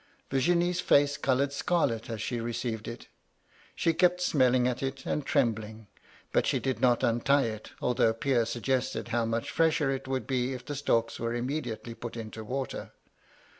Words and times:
Virginie's 0.31 0.83
&ce 0.83 1.15
coloured 1.17 1.53
scarlet 1.53 2.09
as 2.09 2.19
she 2.19 2.39
received 2.39 2.87
it. 2.87 3.07
She 3.75 3.93
kept 3.93 4.19
smelling 4.19 4.67
at 4.67 4.81
it, 4.81 5.05
and 5.05 5.23
trembling: 5.23 5.89
but 6.31 6.47
she 6.47 6.57
did 6.57 6.81
not 6.81 7.03
untie 7.03 7.43
it, 7.45 7.73
although 7.83 8.11
Pierre 8.11 8.45
suggested 8.47 9.09
how 9.09 9.25
much 9.25 9.51
fresher 9.51 9.91
it 9.91 10.07
would 10.07 10.25
be 10.25 10.53
if 10.55 10.65
the 10.65 10.73
stalks 10.73 11.19
were 11.19 11.35
immediately 11.35 11.93
put 11.93 12.17
into 12.17 12.43
water. 12.43 12.93